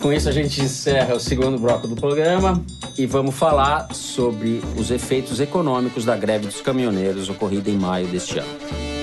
[0.00, 2.60] Com isso a gente encerra o segundo bloco do programa
[2.98, 8.38] e vamos falar sobre os efeitos econômicos da greve dos caminhoneiros ocorrida em maio deste
[8.38, 9.01] ano.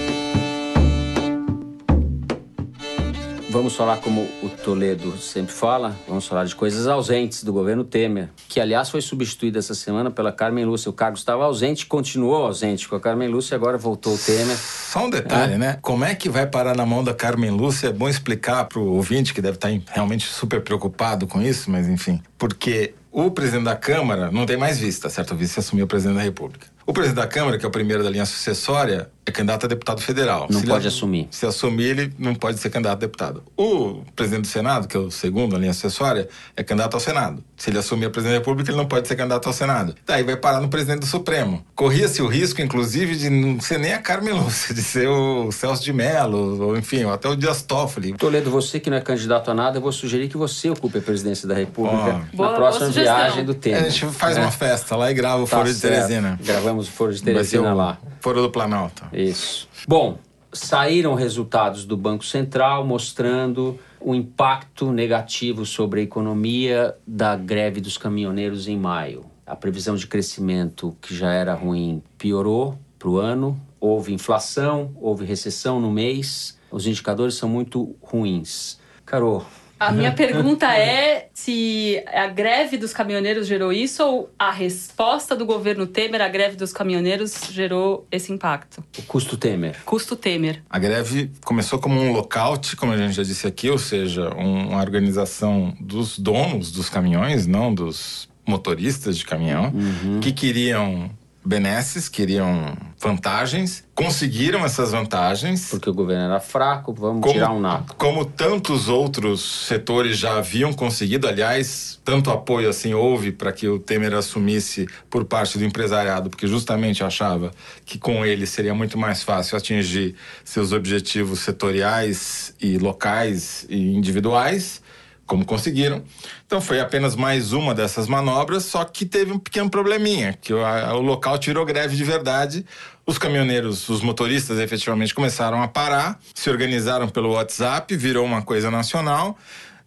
[3.51, 8.29] Vamos falar como o Toledo sempre fala, vamos falar de coisas ausentes do governo Temer,
[8.47, 10.87] que aliás foi substituído essa semana pela Carmen Lúcia.
[10.87, 14.55] O cargo estava ausente, continuou ausente com a Carmen Lúcia, agora voltou o Temer.
[14.55, 15.57] Só um detalhe, é.
[15.57, 15.79] né?
[15.81, 17.87] Como é que vai parar na mão da Carmen Lúcia?
[17.87, 21.89] É bom explicar para o ouvinte que deve estar realmente super preocupado com isso, mas
[21.89, 25.33] enfim, porque o presidente da Câmara não tem mais vista, certo?
[25.33, 26.67] O vice assumiu o presidente da República.
[26.85, 30.01] O presidente da Câmara, que é o primeiro da linha sucessória, é candidato a deputado
[30.01, 30.47] federal.
[30.49, 31.27] Não se pode ele, assumir.
[31.31, 33.43] Se assumir, ele não pode ser candidato a deputado.
[33.57, 37.43] O presidente do Senado, que é o segundo da linha sucessória, é candidato ao Senado.
[37.55, 39.95] Se ele assumir a presidência da República, ele não pode ser candidato ao Senado.
[40.05, 41.63] Daí vai parar no presidente do Supremo.
[41.75, 45.83] Corria-se o risco, inclusive, de não ser nem a Carmen Lúcia, de ser o Celso
[45.83, 48.13] de Mello, ou enfim, ou até o Dias Toffoli.
[48.13, 51.01] Toledo, você que não é candidato a nada, eu vou sugerir que você ocupe a
[51.01, 52.41] presidência da República oh.
[52.41, 53.77] na próxima boa viagem do tempo.
[53.77, 54.41] A gente faz é.
[54.41, 56.39] uma festa lá e grava o tá Foro de Teresina.
[56.43, 57.97] Gravamos o Foro de Teresina lá.
[58.21, 59.03] Foro do Planalto.
[59.21, 59.67] Isso.
[59.87, 60.17] Bom,
[60.51, 67.97] saíram resultados do Banco Central mostrando o impacto negativo sobre a economia da greve dos
[67.97, 69.25] caminhoneiros em maio.
[69.45, 73.59] A previsão de crescimento, que já era ruim, piorou para o ano.
[73.79, 76.57] Houve inflação, houve recessão no mês.
[76.71, 78.79] Os indicadores são muito ruins.
[79.05, 79.45] Carol,
[79.79, 85.45] a minha pergunta é se a greve dos caminhoneiros gerou isso ou a resposta do
[85.45, 88.83] governo Temer à greve dos caminhoneiros gerou esse impacto?
[88.97, 89.77] O custo Temer.
[89.85, 90.61] Custo Temer.
[90.69, 94.79] A greve começou como um lockout, como a gente já disse aqui, ou seja, uma
[94.81, 100.19] organização dos donos dos caminhões, não dos motoristas de caminhão, uhum.
[100.19, 101.09] que queriam
[101.49, 105.67] benesses, queriam vantagens, conseguiram essas vantagens.
[105.71, 107.95] Porque o governo era fraco, vamos como, tirar um naco.
[107.95, 113.79] Como tantos outros setores já haviam conseguido, aliás, tanto apoio assim houve para que o
[113.79, 117.49] Temer assumisse por parte do empresariado, porque justamente achava
[117.83, 124.83] que com ele seria muito mais fácil atingir seus objetivos setoriais e locais e individuais
[125.29, 126.03] como conseguiram.
[126.47, 130.65] Então foi apenas mais uma dessas manobras, só que teve um pequeno probleminha, que o,
[130.65, 132.65] a, o local tirou greve de verdade.
[133.05, 138.71] Os caminhoneiros, os motoristas efetivamente começaram a parar, se organizaram pelo WhatsApp, virou uma coisa
[138.71, 139.37] nacional.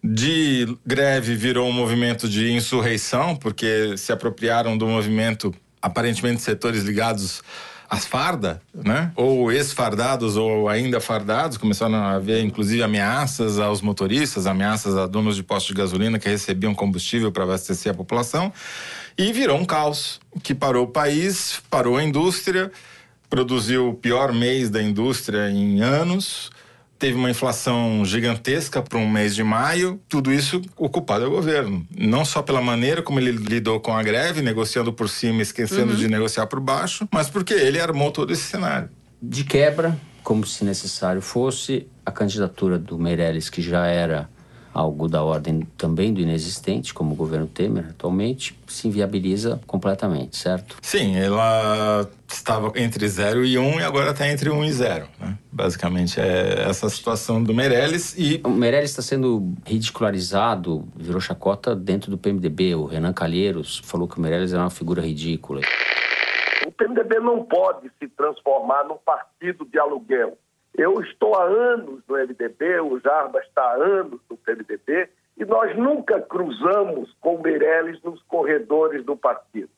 [0.01, 7.41] De greve virou um movimento de insurreição, porque se apropriaram do movimento, aparentemente setores ligados
[7.93, 9.11] as fardas, né?
[9.15, 15.35] Ou ex-fardados ou ainda fardados, começaram a haver inclusive ameaças aos motoristas, ameaças a donos
[15.35, 18.51] de postos de gasolina que recebiam combustível para abastecer a população.
[19.15, 22.71] E virou um caos que parou o país, parou a indústria,
[23.29, 26.49] produziu o pior mês da indústria em anos
[27.03, 31.31] teve uma inflação gigantesca para um mês de maio, tudo isso o culpado é o
[31.31, 31.85] governo.
[31.97, 35.97] Não só pela maneira como ele lidou com a greve, negociando por cima, esquecendo uhum.
[35.97, 38.89] de negociar por baixo, mas porque ele armou todo esse cenário.
[39.21, 44.29] De quebra, como se necessário fosse, a candidatura do Meirelles, que já era
[44.73, 50.77] algo da ordem também do inexistente, como o governo Temer atualmente, se inviabiliza completamente, certo?
[50.81, 54.71] Sim, ela estava entre 0 e 1 um, e agora está entre 1 um e
[54.71, 55.07] 0.
[55.19, 55.37] Né?
[55.51, 58.41] Basicamente é essa situação do Meirelles e...
[58.43, 62.75] O Meirelles está sendo ridicularizado, virou chacota dentro do PMDB.
[62.75, 65.61] O Renan Calheiros falou que o Meirelles era uma figura ridícula.
[66.65, 70.37] O PMDB não pode se transformar num partido de aluguel
[70.75, 75.75] eu estou há anos no MDB, o Jarba está há anos no PMDB, e nós
[75.77, 79.69] nunca cruzamos com Meirelles nos corredores do partido.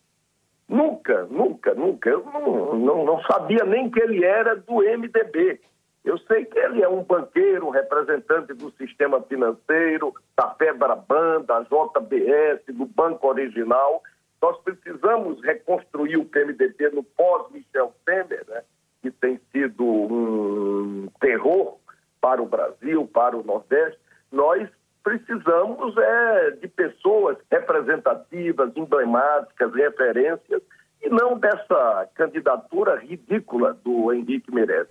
[0.68, 2.10] Nunca, nunca, nunca.
[2.10, 5.62] Eu não, não, não, sabia nem que ele era do MDB.
[6.04, 12.64] Eu sei que ele é um banqueiro, representante do sistema financeiro, da Febraban, da JBS,
[12.76, 14.04] do Banco Original.
[14.42, 18.64] Nós precisamos reconstruir o PMDB no pós-Michel Temer, né?
[19.06, 21.78] Que tem sido um terror
[22.20, 24.00] para o Brasil, para o Nordeste,
[24.32, 24.68] nós
[25.04, 30.62] precisamos é, de pessoas representativas, emblemáticas, referências,
[31.04, 34.90] e não dessa candidatura ridícula do Henrique Meirelles.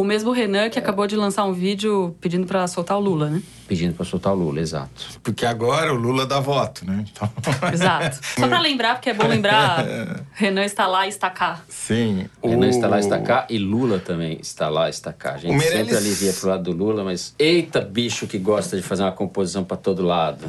[0.00, 3.42] O mesmo Renan que acabou de lançar um vídeo pedindo para soltar o Lula, né?
[3.68, 5.20] Pedindo para soltar o Lula, exato.
[5.22, 7.04] Porque agora o Lula dá voto, né?
[7.12, 7.30] Então...
[7.70, 8.18] Exato.
[8.22, 9.84] Só para lembrar, porque é bom lembrar,
[10.32, 11.60] Renan está lá e está cá.
[11.68, 12.30] Sim.
[12.42, 12.70] Renan o...
[12.70, 15.34] está lá e está cá e Lula também está lá e está cá.
[15.34, 15.90] A gente Meirelles...
[15.90, 19.64] sempre alivia pro lado do Lula, mas eita bicho que gosta de fazer uma composição
[19.64, 20.46] para todo lado.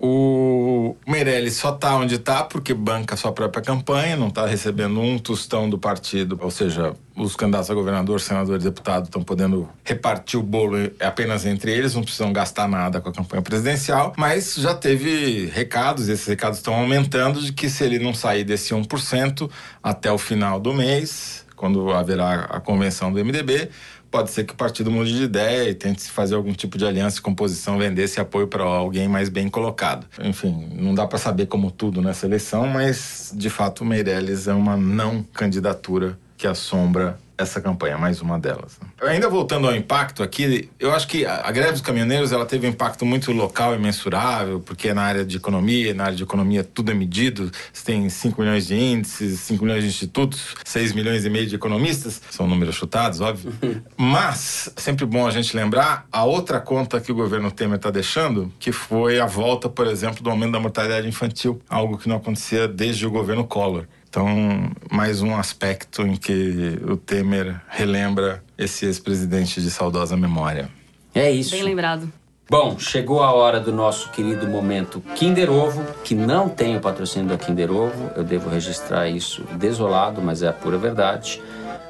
[0.00, 5.18] O Meirelles só está onde está porque banca sua própria campanha, não está recebendo um
[5.18, 10.38] tostão do partido, ou seja, os candidatos a governador, senador e deputado estão podendo repartir
[10.38, 14.72] o bolo apenas entre eles, não precisam gastar nada com a campanha presidencial, mas já
[14.72, 19.50] teve recados, esses recados estão aumentando, de que se ele não sair desse 1%
[19.82, 23.68] até o final do mês, quando haverá a convenção do MDB,
[24.10, 27.20] pode ser que o partido mude de ideia e tente fazer algum tipo de aliança
[27.20, 30.06] composição, vender esse apoio para alguém mais bem colocado.
[30.22, 34.76] Enfim, não dá para saber como tudo nessa eleição, mas de fato Meirelles é uma
[34.76, 38.78] não candidatura que assombra essa campanha, mais uma delas.
[39.00, 42.70] Ainda voltando ao impacto aqui, eu acho que a greve dos caminhoneiros ela teve um
[42.70, 46.90] impacto muito local e mensurável, porque na área de economia, na área de economia tudo
[46.90, 51.30] é medido, você tem 5 milhões de índices, 5 milhões de institutos, 6 milhões e
[51.30, 53.52] meio de economistas, são números chutados, óbvio.
[53.96, 58.52] Mas, sempre bom a gente lembrar a outra conta que o governo Temer está deixando,
[58.58, 62.66] que foi a volta, por exemplo, do aumento da mortalidade infantil, algo que não acontecia
[62.66, 63.86] desde o governo Collor.
[64.08, 70.70] Então, mais um aspecto em que o Temer relembra esse ex-presidente de saudosa memória.
[71.14, 71.50] É isso.
[71.50, 72.10] Bem lembrado.
[72.50, 77.28] Bom, chegou a hora do nosso querido momento Kinder Ovo, que não tem o patrocínio
[77.28, 78.10] da Kinder Ovo.
[78.16, 81.42] Eu devo registrar isso desolado, mas é a pura verdade.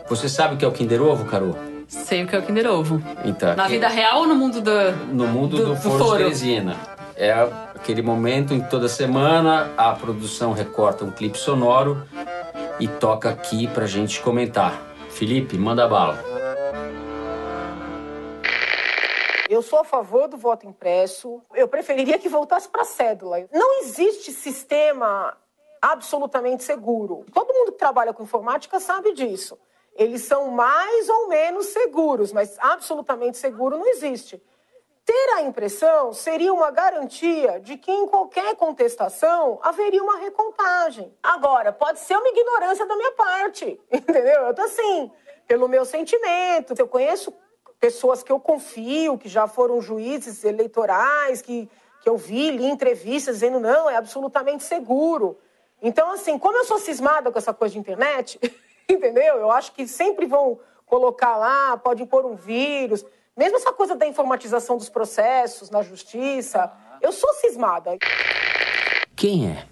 [0.09, 1.57] Você sabe o que é o Kinder Ovo, Carol?
[1.87, 3.01] Sei o que é o Kinder Ovo.
[3.25, 4.93] Então, Na vida real ou no mundo do.
[5.13, 6.77] No mundo do, do, do forno de Teresina.
[7.15, 12.07] É aquele momento em toda semana a produção recorta um clipe sonoro
[12.81, 14.83] e toca aqui pra gente comentar.
[15.11, 16.19] Felipe, manda bala.
[19.49, 21.41] Eu sou a favor do voto impresso.
[21.55, 23.49] Eu preferiria que voltasse para a cédula.
[23.53, 25.37] Não existe sistema
[25.81, 27.25] absolutamente seguro.
[27.33, 29.57] Todo mundo que trabalha com informática sabe disso.
[29.95, 34.43] Eles são mais ou menos seguros, mas absolutamente seguro não existe.
[35.09, 41.11] Ter a impressão seria uma garantia de que em qualquer contestação haveria uma recontagem.
[41.23, 44.43] Agora, pode ser uma ignorância da minha parte, entendeu?
[44.43, 45.11] Eu tô assim,
[45.47, 46.75] pelo meu sentimento.
[46.79, 47.33] Eu conheço
[47.81, 51.71] pessoas que eu confio, que já foram juízes eleitorais, que,
[52.03, 55.39] que eu vi, li entrevistas dizendo não, é absolutamente seguro.
[55.81, 58.39] Então, assim, como eu sou cismada com essa coisa de internet,
[58.87, 59.37] entendeu?
[59.37, 63.07] Eu acho que sempre vão colocar lá, pode impor um vírus.
[63.39, 67.97] Mesmo essa coisa da informatização dos processos na justiça, eu sou cismada.
[69.15, 69.65] Quem é?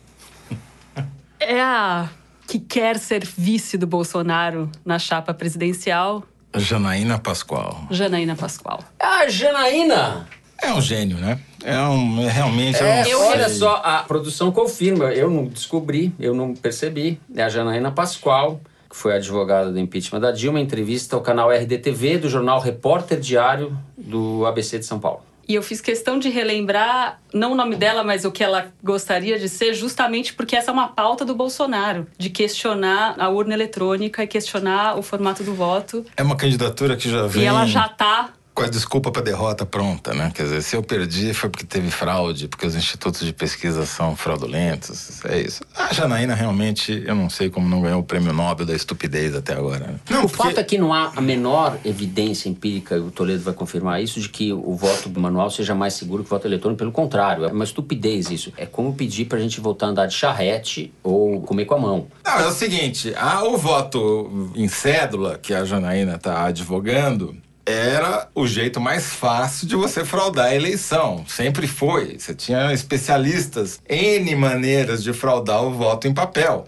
[1.40, 2.08] É a
[2.46, 6.22] que quer ser vice do Bolsonaro na chapa presidencial.
[6.54, 7.88] Janaína Pascoal.
[7.90, 8.84] Janaína Pascoal.
[9.00, 10.28] Ah, Janaína!
[10.62, 11.40] É um gênio, né?
[11.64, 12.22] É um.
[12.24, 12.80] É realmente.
[12.80, 15.06] É, eu, olha só, a produção confirma.
[15.06, 17.20] Eu não descobri, eu não percebi.
[17.34, 18.60] É a Janaína Pascoal
[18.96, 23.76] que foi advogada do impeachment da Dilma, entrevista ao canal RDTV do jornal Repórter Diário
[23.96, 25.20] do ABC de São Paulo.
[25.46, 29.38] E eu fiz questão de relembrar, não o nome dela, mas o que ela gostaria
[29.38, 34.24] de ser, justamente porque essa é uma pauta do Bolsonaro, de questionar a urna eletrônica
[34.24, 36.04] e questionar o formato do voto.
[36.16, 37.42] É uma candidatura que já vem.
[37.42, 40.32] E ela já está com a desculpa para derrota pronta, né?
[40.34, 44.16] Quer dizer, se eu perdi foi porque teve fraude, porque os institutos de pesquisa são
[44.16, 45.62] fraudulentos, é isso.
[45.76, 49.52] A Janaína realmente, eu não sei como não ganhou o prêmio Nobel da estupidez até
[49.52, 49.88] agora.
[49.88, 49.94] Né?
[50.08, 50.42] Não, o porque...
[50.42, 54.30] fato é que não há a menor evidência empírica, o Toledo vai confirmar isso, de
[54.30, 56.78] que o voto manual seja mais seguro que o voto eletrônico.
[56.78, 58.54] Pelo contrário, é uma estupidez isso.
[58.56, 62.06] É como pedir pra gente voltar a andar de charrete ou comer com a mão.
[62.24, 67.36] Não, é o seguinte, há o voto em cédula que a Janaína tá advogando,
[67.66, 71.24] era o jeito mais fácil de você fraudar a eleição.
[71.26, 72.16] Sempre foi.
[72.16, 76.66] Você tinha especialistas, N maneiras de fraudar o voto em papel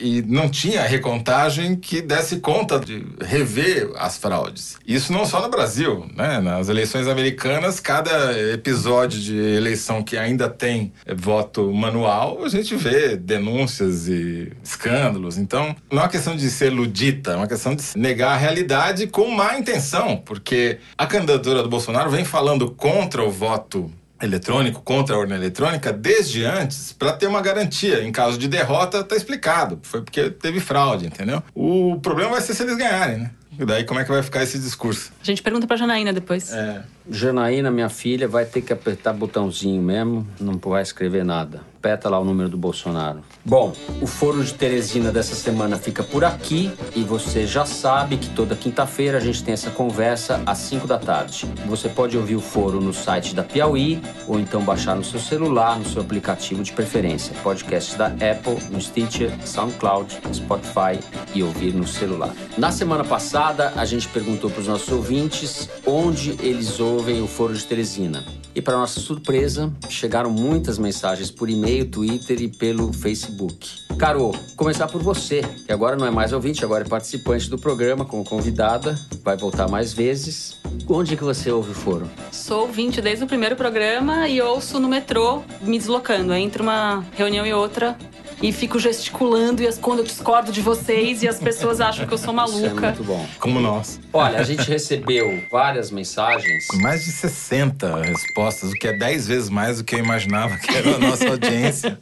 [0.00, 4.78] e não tinha recontagem que desse conta de rever as fraudes.
[4.86, 6.40] Isso não só no Brasil, né?
[6.40, 13.16] Nas eleições americanas, cada episódio de eleição que ainda tem voto manual, a gente vê
[13.16, 15.36] denúncias e escândalos.
[15.36, 19.06] Então, não é uma questão de ser ludita, é uma questão de negar a realidade
[19.06, 23.90] com má intenção, porque a candidatura do Bolsonaro vem falando contra o voto
[24.22, 28.02] eletrônico contra a urna eletrônica desde antes para ter uma garantia.
[28.02, 29.78] Em caso de derrota, tá explicado.
[29.82, 31.42] Foi porque teve fraude, entendeu?
[31.54, 33.30] O problema vai ser se eles ganharem, né?
[33.58, 35.12] E daí como é que vai ficar esse discurso?
[35.20, 36.52] A gente pergunta pra Janaína depois.
[36.52, 36.82] É.
[37.10, 41.60] Janaína, minha filha, vai ter que apertar botãozinho mesmo, não vai escrever nada.
[41.80, 43.20] Aperta lá o número do Bolsonaro.
[43.42, 43.72] Bom,
[44.02, 48.54] o Foro de Teresina dessa semana fica por aqui e você já sabe que toda
[48.54, 51.46] quinta-feira a gente tem essa conversa às 5 da tarde.
[51.64, 55.78] Você pode ouvir o foro no site da Piauí ou então baixar no seu celular,
[55.78, 57.34] no seu aplicativo de preferência.
[57.42, 61.00] Podcasts da Apple, no Stitcher, SoundCloud, Spotify
[61.34, 62.34] e ouvir no celular.
[62.58, 67.54] Na semana passada, a gente perguntou para os nossos ouvintes onde eles ouvem o Foro
[67.54, 68.22] de Teresina.
[68.60, 73.66] E para nossa surpresa, chegaram muitas mensagens por e-mail, Twitter e pelo Facebook.
[73.98, 78.04] Carol, começar por você, que agora não é mais ouvinte, agora é participante do programa
[78.04, 78.94] como convidada,
[79.24, 80.60] vai voltar mais vezes.
[80.86, 82.10] Onde é que você ouve o Foro?
[82.30, 86.34] Sou ouvinte desde o primeiro programa e ouço no metrô, me deslocando.
[86.34, 87.96] Entre uma reunião e outra,
[88.42, 92.18] e fico gesticulando e quando eu discordo de vocês e as pessoas acham que eu
[92.18, 92.56] sou maluca.
[92.56, 93.26] Isso é muito bom.
[93.38, 94.00] Como nós.
[94.12, 96.66] Olha, a gente recebeu várias mensagens.
[96.80, 100.74] Mais de 60 respostas, o que é 10 vezes mais do que eu imaginava que
[100.74, 101.98] era a nossa audiência.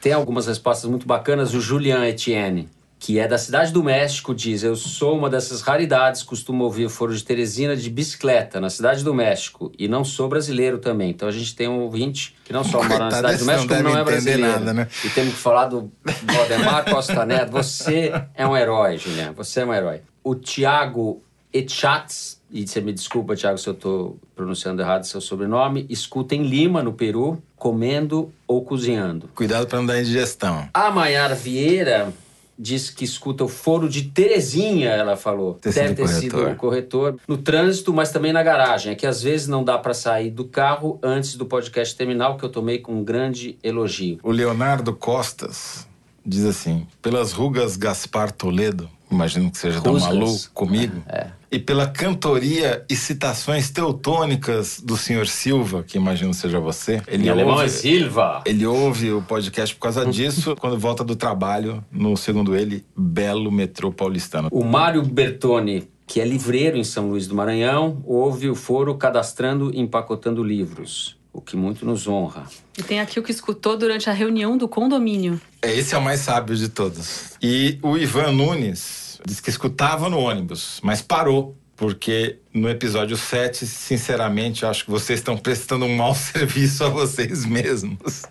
[0.00, 1.54] Tem algumas respostas muito bacanas.
[1.54, 2.68] O Julian Etienne
[3.00, 6.90] que é da Cidade do México, diz: Eu sou uma dessas raridades, costumo ouvir o
[6.90, 9.72] Foro de Teresina de bicicleta na Cidade do México.
[9.78, 11.08] E não sou brasileiro também.
[11.08, 13.88] Então a gente tem um ouvinte que não só mora na Cidade do México, como
[13.88, 14.42] não é brasileiro.
[14.42, 14.88] Nada, né?
[15.02, 15.90] E temos que falar do
[16.24, 17.50] Valdemar Costa Neto.
[17.52, 19.32] Você é um herói, Juliano.
[19.32, 20.02] Você é um herói.
[20.22, 25.86] O Tiago Echatz, e você me desculpa, Tiago, se eu estou pronunciando errado seu sobrenome,
[25.88, 29.30] escuta em Lima, no Peru, comendo ou cozinhando.
[29.34, 30.68] Cuidado para não dar indigestão.
[30.74, 32.12] A Maiara Vieira
[32.60, 35.54] diz que escuta o foro de Terezinha, ela falou.
[35.54, 36.20] Ter Deve ter corretor.
[36.20, 37.16] sido o corretor.
[37.26, 38.92] No trânsito, mas também na garagem.
[38.92, 42.44] É que às vezes não dá para sair do carro antes do podcast terminar, que
[42.44, 44.18] eu tomei com um grande elogio.
[44.22, 45.88] O Leonardo Costas
[46.24, 51.02] diz assim: pelas rugas Gaspar Toledo, imagino que seja do Malu comigo.
[51.08, 51.28] É.
[51.50, 57.02] E pela cantoria e citações teutônicas do senhor Silva, que imagino seja você.
[57.08, 58.42] Ele em alemão é Silva.
[58.46, 63.50] Ele ouve o podcast por causa disso, quando volta do trabalho, no, segundo ele, belo
[63.50, 64.48] metrô paulistano.
[64.52, 69.70] O Mário Bertoni que é livreiro em São Luís do Maranhão, ouve o foro cadastrando
[69.72, 72.44] e empacotando livros o que muito nos honra.
[72.76, 75.40] E tem aqui o que escutou durante a reunião do condomínio.
[75.62, 77.34] É, esse é o mais sábio de todos.
[77.40, 83.66] E o Ivan Nunes diz que escutava no ônibus, mas parou porque no episódio 7,
[83.66, 88.24] sinceramente, acho que vocês estão prestando um mau serviço a vocês mesmos.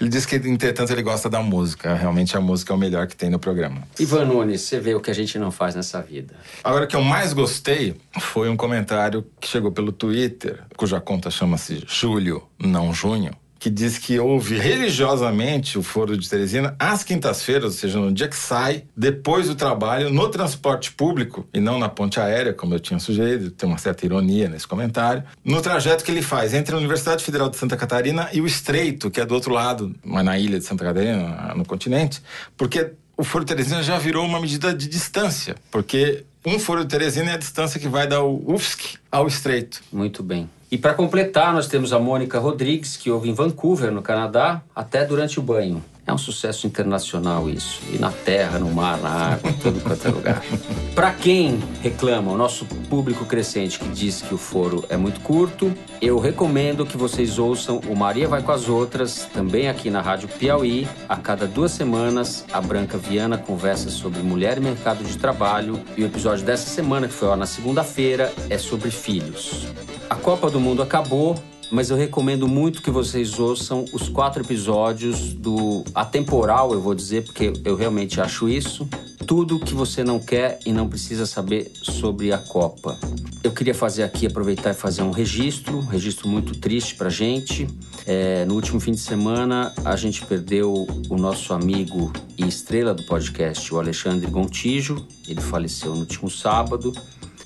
[0.00, 1.94] Ele diz que, entretanto, ele gosta da música.
[1.94, 3.82] Realmente a música é o melhor que tem no programa.
[4.00, 6.34] Ivan Nunes, você vê o que a gente não faz nessa vida.
[6.64, 11.30] Agora, o que eu mais gostei foi um comentário que chegou pelo Twitter, cuja conta
[11.30, 17.64] chama-se Júlio, não Junho que diz que ouve religiosamente o Foro de Teresina às quintas-feiras,
[17.64, 21.88] ou seja, no dia que sai, depois do trabalho, no transporte público e não na
[21.88, 26.10] ponte aérea, como eu tinha sugerido, tem uma certa ironia nesse comentário, no trajeto que
[26.10, 29.32] ele faz entre a Universidade Federal de Santa Catarina e o Estreito, que é do
[29.32, 32.20] outro lado, mas na ilha de Santa Catarina, no continente,
[32.58, 36.90] porque o Foro de Teresina já virou uma medida de distância, porque um Foro de
[36.90, 39.82] Teresina é a distância que vai da UFSC ao Estreito.
[39.90, 40.50] Muito bem.
[40.74, 45.04] E para completar, nós temos a Mônica Rodrigues, que ouve em Vancouver, no Canadá, até
[45.04, 45.80] durante o banho.
[46.06, 47.80] É um sucesso internacional isso.
[47.90, 50.42] E na terra, no mar, na água, em todo quanto é lugar.
[50.94, 55.72] Para quem reclama, o nosso público crescente que diz que o foro é muito curto,
[56.02, 60.28] eu recomendo que vocês ouçam o Maria Vai com as Outras, também aqui na Rádio
[60.28, 60.86] Piauí.
[61.08, 65.80] A cada duas semanas, a Branca Viana conversa sobre mulher e mercado de trabalho.
[65.96, 69.66] E o episódio dessa semana, que foi lá na segunda-feira, é sobre filhos.
[70.10, 71.34] A Copa do Mundo acabou,
[71.70, 77.24] mas eu recomendo muito que vocês ouçam os quatro episódios do Atemporal, eu vou dizer,
[77.24, 78.88] porque eu realmente acho isso.
[79.26, 82.98] Tudo que você não quer e não precisa saber sobre a Copa.
[83.42, 87.66] Eu queria fazer aqui, aproveitar e fazer um registro, um registro muito triste pra gente.
[88.06, 93.02] É, no último fim de semana, a gente perdeu o nosso amigo e estrela do
[93.04, 95.06] podcast, o Alexandre Gontijo.
[95.26, 96.92] Ele faleceu no último sábado.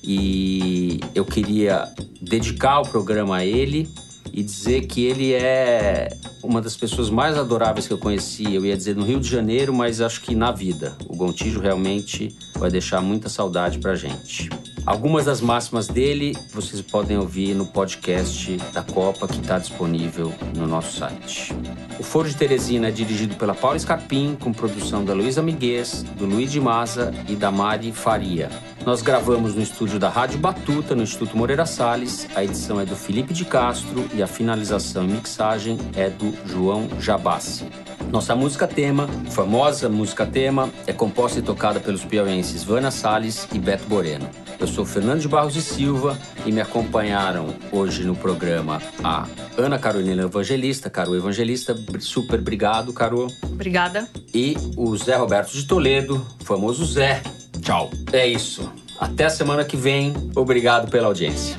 [0.02, 3.88] E eu queria dedicar o programa a ele
[4.32, 6.08] e dizer que ele é
[6.42, 8.54] uma das pessoas mais adoráveis que eu conheci.
[8.54, 10.96] Eu ia dizer no Rio de Janeiro, mas acho que na vida.
[11.08, 14.48] O Gontijo realmente vai deixar muita saudade pra gente.
[14.86, 20.66] Algumas das máximas dele vocês podem ouvir no podcast da Copa que está disponível no
[20.66, 21.54] nosso site.
[21.98, 26.24] O Foro de Teresina é dirigido pela Paula Scarpim, com produção da Luísa Miguez, do
[26.24, 28.48] Luiz de Maza e da Mari Faria.
[28.88, 32.26] Nós gravamos no estúdio da Rádio Batuta, no Instituto Moreira Salles.
[32.34, 36.88] A edição é do Felipe de Castro e a finalização e mixagem é do João
[36.98, 37.66] Jabassi.
[38.10, 43.58] Nossa música tema, famosa música tema, é composta e tocada pelos piauienses Vana Salles e
[43.58, 44.26] Beto Boreno.
[44.58, 49.28] Eu sou Fernando de Barros e Silva e me acompanharam hoje no programa a
[49.58, 53.26] Ana Carolina Evangelista, Caro Evangelista, super obrigado, Caro.
[53.42, 54.08] Obrigada.
[54.32, 57.20] E o Zé Roberto de Toledo, famoso Zé.
[57.62, 57.90] Tchau.
[58.12, 58.70] É isso.
[58.98, 60.12] Até a semana que vem.
[60.34, 61.56] Obrigado pela audiência.